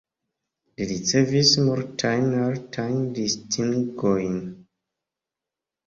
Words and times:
Li 0.77 0.87
ricevis 0.91 1.51
multajn 1.67 2.27
altajn 2.47 2.99
distingojn. 3.21 4.45